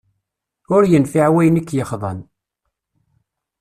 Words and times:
Ur 0.75 0.83
yenfiε 0.91 1.27
wayen 1.33 1.59
i 1.61 1.63
k-yexḍan 1.63 2.19